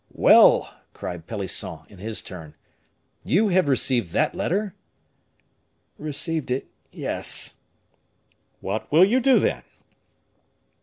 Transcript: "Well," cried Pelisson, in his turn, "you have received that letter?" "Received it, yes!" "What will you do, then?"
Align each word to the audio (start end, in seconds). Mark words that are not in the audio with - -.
"Well," 0.15 0.81
cried 0.93 1.27
Pelisson, 1.27 1.81
in 1.87 1.99
his 1.99 2.23
turn, 2.23 2.55
"you 3.23 3.49
have 3.49 3.67
received 3.67 4.13
that 4.13 4.33
letter?" 4.33 4.73
"Received 5.99 6.49
it, 6.49 6.71
yes!" 6.91 7.57
"What 8.61 8.91
will 8.91 9.05
you 9.05 9.19
do, 9.19 9.37
then?" 9.37 9.61